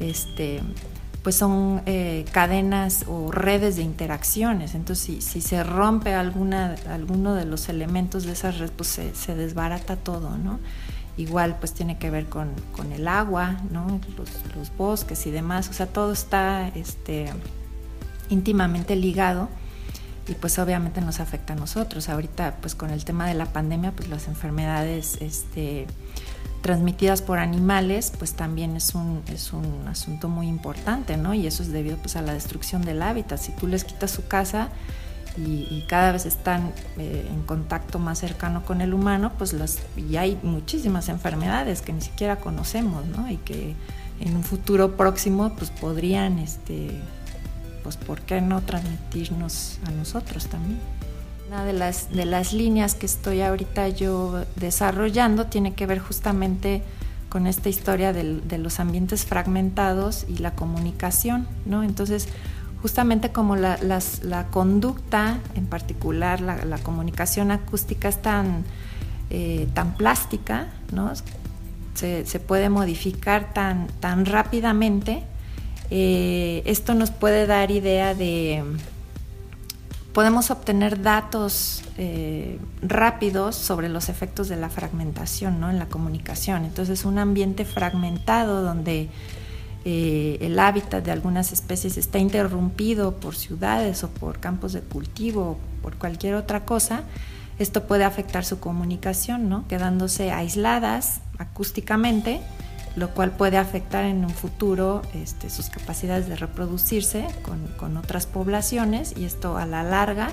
este, 0.00 0.62
pues 1.22 1.34
son 1.34 1.82
eh, 1.86 2.24
cadenas 2.32 3.04
o 3.08 3.32
redes 3.32 3.76
de 3.76 3.82
interacciones. 3.82 4.74
Entonces, 4.74 5.24
si, 5.24 5.40
se 5.40 5.64
rompe 5.64 6.14
alguna, 6.14 6.76
alguno 6.88 7.34
de 7.34 7.44
los 7.44 7.68
elementos 7.68 8.24
de 8.24 8.32
esas 8.32 8.58
redes, 8.58 8.72
pues 8.76 9.00
se, 9.12 9.34
desbarata 9.34 9.96
todo, 9.96 10.38
¿no? 10.38 10.60
Igual, 11.16 11.56
pues 11.58 11.72
tiene 11.72 11.98
que 11.98 12.10
ver 12.10 12.26
con, 12.26 12.52
el 12.94 13.08
agua, 13.08 13.60
¿no? 13.70 14.00
Los, 14.16 14.30
los, 14.54 14.76
bosques 14.76 15.26
y 15.26 15.30
demás. 15.30 15.68
O 15.68 15.72
sea, 15.72 15.86
todo 15.86 16.12
está 16.12 16.68
este, 16.68 17.32
íntimamente 18.30 18.94
ligado 18.94 19.48
y 20.28 20.34
pues 20.34 20.58
obviamente 20.58 21.00
nos 21.00 21.20
afecta 21.20 21.52
a 21.52 21.56
nosotros. 21.56 22.08
Ahorita 22.08 22.56
pues 22.60 22.74
con 22.74 22.90
el 22.90 23.04
tema 23.04 23.26
de 23.26 23.34
la 23.34 23.46
pandemia 23.46 23.92
pues 23.92 24.08
las 24.08 24.28
enfermedades 24.28 25.18
este, 25.20 25.86
transmitidas 26.62 27.22
por 27.22 27.38
animales 27.38 28.12
pues 28.18 28.34
también 28.34 28.76
es 28.76 28.94
un, 28.94 29.22
es 29.32 29.52
un 29.52 29.86
asunto 29.88 30.28
muy 30.28 30.48
importante, 30.48 31.16
¿no? 31.16 31.34
Y 31.34 31.46
eso 31.46 31.62
es 31.62 31.70
debido 31.70 31.96
pues 31.98 32.16
a 32.16 32.22
la 32.22 32.34
destrucción 32.34 32.82
del 32.82 33.02
hábitat. 33.02 33.38
Si 33.38 33.52
tú 33.52 33.66
les 33.66 33.84
quitas 33.84 34.10
su 34.10 34.26
casa 34.26 34.70
y, 35.38 35.84
cada 35.86 36.12
vez 36.12 36.24
están 36.24 36.72
eh, 36.96 37.28
en 37.30 37.42
contacto 37.42 37.98
más 37.98 38.18
cercano 38.18 38.64
con 38.64 38.80
el 38.80 38.94
humano, 38.94 39.32
pues 39.36 39.52
las, 39.52 39.80
y 39.94 40.16
hay 40.16 40.38
muchísimas 40.42 41.10
enfermedades 41.10 41.82
que 41.82 41.92
ni 41.92 42.00
siquiera 42.00 42.36
conocemos, 42.36 43.04
¿no? 43.04 43.30
Y 43.30 43.36
que 43.36 43.76
en 44.18 44.34
un 44.34 44.42
futuro 44.42 44.96
próximo 44.96 45.54
pues 45.56 45.70
podrían 45.70 46.38
este, 46.38 46.90
pues 47.86 47.96
¿por 47.98 48.20
qué 48.22 48.40
no 48.40 48.62
transmitirnos 48.62 49.78
a 49.86 49.92
nosotros 49.92 50.48
también? 50.48 50.80
Una 51.46 51.64
de 51.64 51.72
las, 51.72 52.10
de 52.10 52.24
las 52.24 52.52
líneas 52.52 52.96
que 52.96 53.06
estoy 53.06 53.42
ahorita 53.42 53.86
yo 53.90 54.44
desarrollando 54.56 55.46
tiene 55.46 55.74
que 55.74 55.86
ver 55.86 56.00
justamente 56.00 56.82
con 57.28 57.46
esta 57.46 57.68
historia 57.68 58.12
de 58.12 58.58
los 58.58 58.80
ambientes 58.80 59.24
fragmentados 59.24 60.26
y 60.28 60.38
la 60.38 60.56
comunicación, 60.56 61.46
¿no? 61.64 61.84
Entonces, 61.84 62.26
justamente 62.82 63.30
como 63.30 63.54
la, 63.54 63.76
conducta, 64.50 65.38
en 65.54 65.66
particular 65.66 66.40
la, 66.40 66.78
comunicación 66.78 67.52
acústica 67.52 68.08
es 68.08 68.20
tan, 68.20 68.64
eh, 69.30 69.68
tan 69.74 69.94
plástica, 69.94 70.72
¿no? 70.92 71.12
Se, 71.94 72.26
se, 72.26 72.40
puede 72.40 72.68
modificar 72.68 73.54
tan, 73.54 73.86
tan 74.00 74.26
rápidamente, 74.26 75.22
eh, 75.90 76.62
esto 76.64 76.94
nos 76.94 77.10
puede 77.10 77.46
dar 77.46 77.70
idea 77.70 78.14
de, 78.14 78.62
podemos 80.16 80.50
obtener 80.50 81.02
datos 81.02 81.82
eh, 81.98 82.58
rápidos 82.80 83.54
sobre 83.54 83.90
los 83.90 84.08
efectos 84.08 84.48
de 84.48 84.56
la 84.56 84.70
fragmentación 84.70 85.62
en 85.64 85.78
la 85.78 85.86
comunicación. 85.86 86.64
Entonces, 86.64 87.04
un 87.04 87.18
ambiente 87.18 87.66
fragmentado 87.66 88.62
donde 88.62 89.10
eh, 89.84 90.38
el 90.40 90.58
hábitat 90.58 91.04
de 91.04 91.12
algunas 91.12 91.52
especies 91.52 91.98
está 91.98 92.18
interrumpido 92.18 93.16
por 93.16 93.36
ciudades 93.36 94.04
o 94.04 94.08
por 94.08 94.40
campos 94.40 94.72
de 94.72 94.80
cultivo 94.80 95.50
o 95.50 95.58
por 95.82 95.96
cualquier 95.96 96.34
otra 96.34 96.64
cosa, 96.64 97.02
esto 97.58 97.86
puede 97.86 98.04
afectar 98.04 98.42
su 98.44 98.58
comunicación, 98.58 99.50
¿no? 99.50 99.68
quedándose 99.68 100.32
aisladas 100.32 101.20
acústicamente 101.36 102.40
lo 102.96 103.10
cual 103.10 103.30
puede 103.30 103.58
afectar 103.58 104.04
en 104.04 104.24
un 104.24 104.30
futuro 104.30 105.02
este, 105.14 105.50
sus 105.50 105.68
capacidades 105.68 106.28
de 106.28 106.36
reproducirse 106.36 107.26
con, 107.78 107.96
otras 107.98 108.26
poblaciones 108.26 109.14
y 109.16 109.26
esto 109.26 109.58
a 109.58 109.66
la 109.66 109.82
larga 109.82 110.30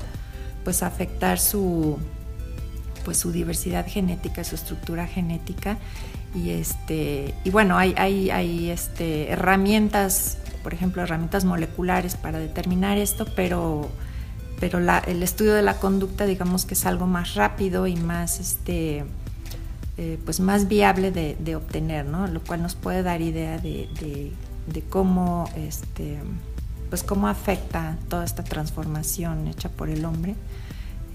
pues 0.63 0.81
afectar 0.81 1.39
su, 1.39 1.97
pues, 3.03 3.17
su 3.17 3.33
diversidad 3.33 3.85
genética, 3.85 4.45
su 4.45 4.55
estructura 4.55 5.07
genética. 5.07 5.77
Y, 6.33 6.51
este, 6.51 7.33
y 7.43 7.49
bueno, 7.49 7.77
hay, 7.77 7.93
hay, 7.97 8.69
este, 8.69 9.29
herramientas, 9.29 10.37
por 10.63 10.73
ejemplo, 10.73 11.01
herramientas 11.03 11.43
moleculares 11.43 12.15
para 12.15 12.39
determinar 12.39 12.97
esto, 12.97 13.25
pero, 13.35 13.89
pero 14.61 14.79
el 14.79 15.21
estudio 15.21 15.53
de 15.53 15.63
la 15.63 15.79
conducta, 15.79 16.25
digamos 16.25 16.65
que 16.65 16.75
es 16.75 16.85
algo 16.85 17.07
más 17.07 17.35
rápido 17.35 17.87
y 17.87 17.97
más, 17.97 18.39
este, 18.39 19.03
eh, 19.97 20.19
pues 20.25 20.39
más 20.39 20.67
viable 20.67 21.11
de, 21.11 21.55
obtener, 21.55 22.05
¿no? 22.05 22.27
Lo 22.27 22.41
cual 22.41 22.61
nos 22.61 22.75
puede 22.75 23.03
dar 23.03 23.21
idea 23.21 23.57
de, 23.57 23.87
de 24.67 24.81
cómo, 24.81 25.49
este, 25.55 26.19
pues 26.89 27.03
cómo 27.03 27.27
afecta 27.27 27.97
toda 28.09 28.23
esta 28.23 28.43
transformación 28.43 29.47
hecha 29.47 29.69
por 29.69 29.89
el 29.89 30.05
hombre 30.05 30.35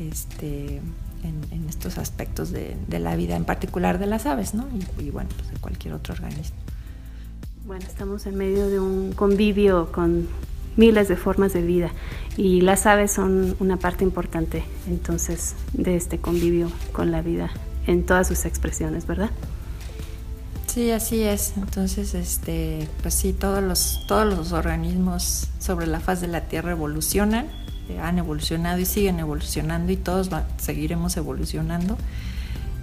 este, 0.00 0.80
en, 1.22 1.68
estos 1.68 1.98
aspectos 1.98 2.50
de, 2.50 2.76
la 2.98 3.16
vida, 3.16 3.36
en 3.36 3.44
particular 3.44 3.98
de 3.98 4.06
las 4.06 4.26
aves, 4.26 4.54
¿no? 4.54 4.66
Y, 4.98 5.10
bueno, 5.10 5.28
pues 5.36 5.50
de 5.50 5.56
cualquier 5.58 5.94
otro 5.94 6.14
organismo. 6.14 6.56
Bueno, 7.66 7.84
estamos 7.86 8.26
en 8.26 8.36
medio 8.36 8.68
de 8.68 8.80
un 8.80 9.12
convivio 9.12 9.92
con 9.92 10.26
miles 10.76 11.08
de 11.08 11.16
formas 11.16 11.52
de 11.52 11.62
vida 11.62 11.90
y 12.36 12.60
las 12.60 12.86
aves 12.86 13.12
son 13.12 13.56
una 13.58 13.76
parte 13.76 14.04
importante 14.04 14.62
entonces 14.86 15.56
de 15.72 15.96
este 15.96 16.18
convivio 16.18 16.70
con 16.92 17.10
la 17.10 17.20
vida 17.20 17.50
en 17.88 18.06
todas 18.06 18.28
sus 18.28 18.44
expresiones, 18.44 19.04
¿verdad? 19.04 19.30
Sí, 20.68 20.92
así 20.92 21.24
es. 21.24 21.54
Entonces, 21.56 22.14
este, 22.14 22.88
pues 23.02 23.14
sí, 23.14 23.32
todos 23.32 23.64
los, 23.64 24.04
todos 24.06 24.32
los 24.32 24.52
organismos 24.52 25.48
sobre 25.58 25.88
la 25.88 25.98
faz 25.98 26.20
de 26.20 26.28
la 26.28 26.42
Tierra 26.42 26.70
evolucionan 26.70 27.48
han 27.96 28.18
evolucionado 28.18 28.78
y 28.78 28.84
siguen 28.84 29.18
evolucionando 29.20 29.92
y 29.92 29.96
todos 29.96 30.28
seguiremos 30.58 31.16
evolucionando. 31.16 31.96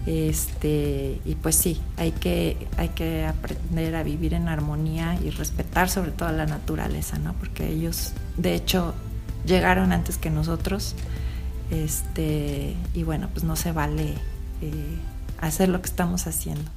Este, 0.07 1.19
y 1.25 1.35
pues 1.35 1.55
sí, 1.55 1.81
hay 1.97 2.11
que, 2.11 2.67
hay 2.77 2.89
que 2.89 3.25
aprender 3.25 3.95
a 3.95 4.03
vivir 4.03 4.33
en 4.33 4.47
armonía 4.47 5.17
y 5.23 5.31
respetar 5.31 5.89
sobre 5.89 6.11
todo 6.11 6.31
la 6.31 6.45
naturaleza, 6.45 7.17
¿no? 7.17 7.33
Porque 7.33 7.67
ellos, 7.67 8.13
de 8.37 8.55
hecho, 8.55 8.93
llegaron 9.45 9.91
antes 9.91 10.17
que 10.17 10.29
nosotros. 10.29 10.95
Este, 11.71 12.75
y 12.93 13.03
bueno, 13.03 13.29
pues 13.33 13.43
no 13.43 13.55
se 13.55 13.71
vale 13.71 14.13
eh, 14.73 14.97
hacer 15.39 15.69
lo 15.69 15.81
que 15.81 15.87
estamos 15.87 16.27
haciendo. 16.27 16.69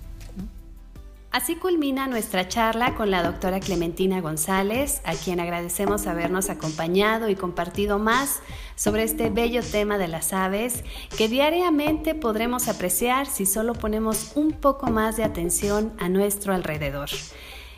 Así 1.31 1.57
culmina 1.57 2.07
nuestra 2.07 2.49
charla 2.49 2.95
con 2.95 3.11
la 3.11 3.23
doctora 3.23 3.61
Clementina 3.61 4.23
González, 4.23 5.03
a 5.05 5.13
quien 5.15 5.41
agradecemos 5.41 6.07
habernos 6.07 6.49
acompañado 6.49 7.29
y 7.29 7.37
compartido 7.37 7.99
más 7.99 8.41
sobre 8.77 9.03
este 9.03 9.29
bello 9.29 9.63
tema 9.63 9.99
de 9.99 10.09
las 10.09 10.33
aves 10.33 10.85
que 11.19 11.29
diariamente 11.29 12.15
podremos 12.15 12.67
apreciar 12.69 13.27
si 13.27 13.45
solo 13.45 13.75
ponemos 13.75 14.33
un 14.37 14.53
poco 14.53 14.87
más 14.87 15.19
de 15.19 15.25
atención 15.25 15.93
a 15.99 16.09
nuestro 16.09 16.55
alrededor. 16.55 17.11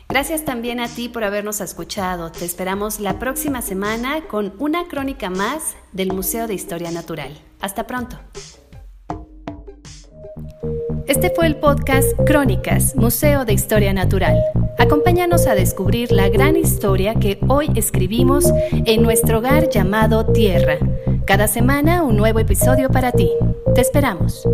Gracias 0.07 0.45
también 0.45 0.79
a 0.79 0.87
ti 0.87 1.09
por 1.09 1.25
habernos 1.25 1.59
escuchado. 1.59 2.31
Te 2.31 2.45
esperamos 2.45 3.01
la 3.01 3.19
próxima 3.19 3.61
semana 3.61 4.27
con 4.27 4.53
una 4.59 4.87
crónica 4.87 5.29
más 5.29 5.75
del 5.91 6.13
Museo 6.13 6.47
de 6.47 6.53
Historia 6.53 6.91
Natural. 6.91 7.37
Hasta 7.59 7.85
pronto. 7.85 8.17
Este 11.11 11.29
fue 11.29 11.45
el 11.45 11.57
podcast 11.57 12.07
Crónicas, 12.25 12.95
Museo 12.95 13.43
de 13.43 13.51
Historia 13.51 13.91
Natural. 13.91 14.41
Acompáñanos 14.79 15.45
a 15.45 15.55
descubrir 15.55 16.09
la 16.13 16.29
gran 16.29 16.55
historia 16.55 17.15
que 17.15 17.37
hoy 17.49 17.69
escribimos 17.75 18.45
en 18.71 19.03
nuestro 19.03 19.39
hogar 19.39 19.67
llamado 19.67 20.27
Tierra. 20.27 20.77
Cada 21.25 21.49
semana 21.49 22.03
un 22.03 22.15
nuevo 22.15 22.39
episodio 22.39 22.89
para 22.89 23.11
ti. 23.11 23.29
Te 23.75 23.81
esperamos. 23.81 24.47